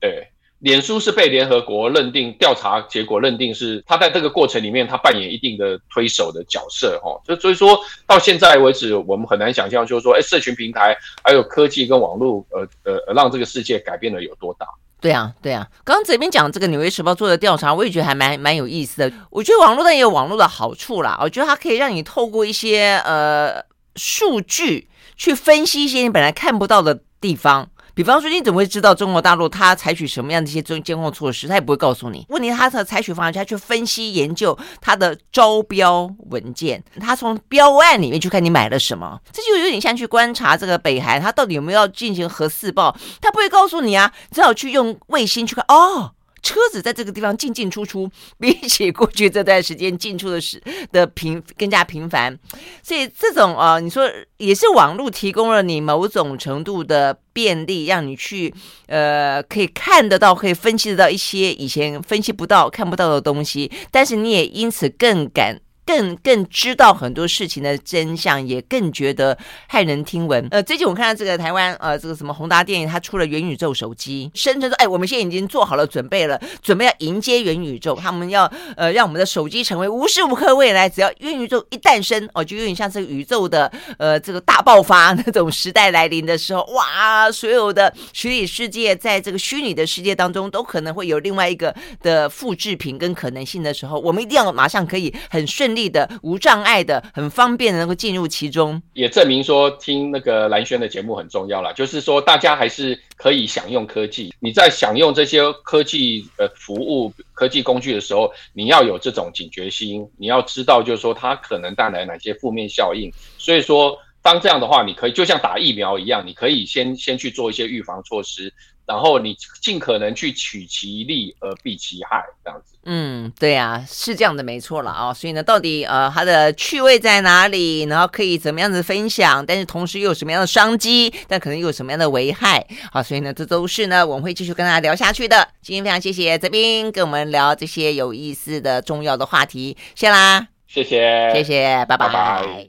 [0.01, 14.67] 对，脸书是被联合国认定调查结果认定是他在这个过程里面他扮演一定的推手的角色，哈，就所以说到现在为止，我们很难想象，就是说，哎，社群平台还有科技跟网络，呃呃，让这个世界改变了有多大。
[15.01, 19.13] 对啊，对啊，刚刚这边讲这个《纽约时报》做的调查，我也觉得还蛮蛮有意思的。
[19.31, 23.63] 我觉得网络上也有网络的好处啦，我觉得它可以让你透过一些呃
[23.97, 27.71] 数据去分析一些你本来看不到的地方。
[27.99, 31.49] 比方说，你怎么会知道中国大陆它采取什么样的一些监监控措施？
[31.49, 32.25] 它也不会告诉你。
[32.29, 45.65] 问题它的采取方式，它去分析研究它的招标文件，它从标案里面去看你买了什么，这就有点像去观察这个北韩它到底有没有要进行核试爆，它不会告诉你啊，只好去用卫星去看。
[45.67, 46.13] 哦，
[46.43, 50.63] 车子在这个地方进进出出， 比起过去这段时间进出的时
[50.93, 52.39] 的频更加频繁，
[52.83, 58.53] 所以这种啊、你说也是网络提供了你某种程度的便利，让你去
[58.87, 65.61] 呃可以看得到，可以分析得到一些以前分析不到、看不到的东西，但是你也因此更敢。
[65.89, 69.39] 更更知道很多事情的真相，也更觉得
[69.71, 70.47] 骇人听闻。
[70.51, 77.95] 呃，最近我看到这个台湾呃，这个什么宏达电影，它出了元宇宙手机，声称说，哎，我们现在已经做好了准备了，准备要迎接元宇宙。
[77.97, 78.45] 他们要
[78.77, 95.78] 呃，让我们的手机成为无时无刻未来，只要元宇宙一诞生，哦，就有点像这个宇宙的呃这个大爆发 那种时代来临的时候，哇，所有的虚拟世界在这个虚拟的世界当中，都可能会有另外一个的复制品跟可能性的时候，我们一定要马上可以很顺利。
[95.87, 101.75] 的无障碍的很方便能够进入其中，也证明说听那个蓝轩的节目很重要了。
[101.75, 104.33] 就是说，大家还是可以享用科技。
[104.41, 113.13] 你在享用这些科技呃服务、科技工具的时候，你要有这种警觉心，你要知道，就是说它可能带来哪些负面效应。
[113.37, 118.51] 所以说，当这样的话，你可以就像打疫苗一样，你可以先先去做一些预防措施。
[118.89, 122.75] 然后你尽可能去取其利而避其害，这样子。
[122.85, 125.15] 嗯，对啊，是这样的，没错了啊、哦。
[125.15, 127.83] 所以呢，到底呃它的趣味在哪里？
[127.83, 129.45] 然后可以怎么样子分享？
[129.45, 131.13] 但是同时又有什么样的商机？
[131.27, 132.67] 但可能又有什么样的危害？
[132.91, 135.47] 好，所以呢，这都是呢我们会继续跟大家聊下去的。
[135.61, 142.09] 今天非常谢谢泽斌跟我们聊这些有意思的重要的话题，谢啦，谢谢，谢谢，拜拜。
[142.09, 142.67] 拜拜。